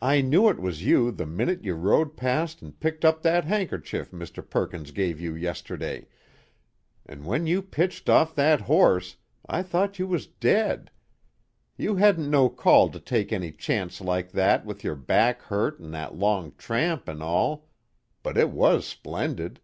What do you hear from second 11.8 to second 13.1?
hadn't no call to